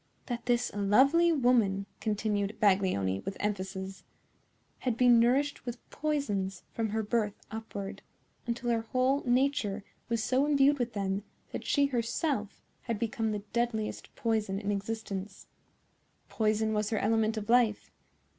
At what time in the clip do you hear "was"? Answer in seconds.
10.09-10.23, 16.73-16.89